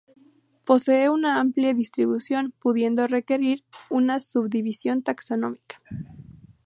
[0.65, 5.79] Posee una amplia distribución, pudiendo requerir una subdivisión taxonómica.